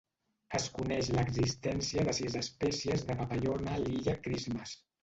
Es 0.59 0.63
coneix 0.77 1.11
l'existència 1.17 2.07
de 2.09 2.17
sis 2.23 2.41
espècies 2.43 3.07
de 3.13 3.21
papallona 3.23 3.79
a 3.79 3.85
l'illa 3.87 4.21
Christmas. 4.27 4.79